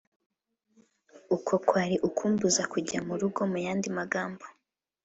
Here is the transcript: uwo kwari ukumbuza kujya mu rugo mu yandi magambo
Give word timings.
uwo 1.35 1.55
kwari 1.67 1.95
ukumbuza 2.07 2.63
kujya 2.71 2.99
mu 3.07 3.13
rugo 3.21 3.41
mu 3.51 3.57
yandi 3.65 3.87
magambo 3.97 4.45